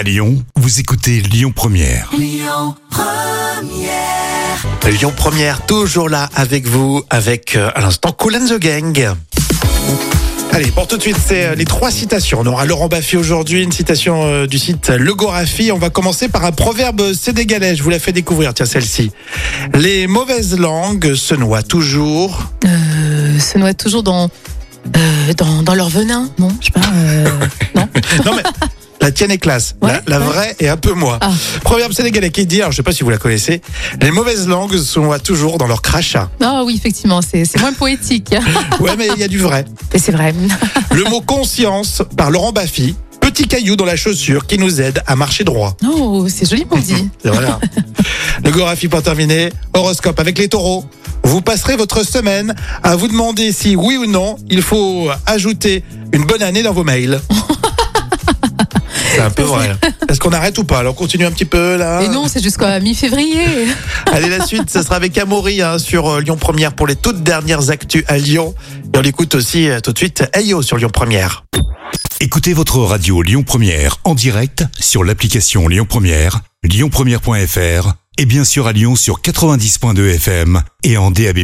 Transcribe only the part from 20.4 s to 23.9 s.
langues se noient toujours. Euh, se noient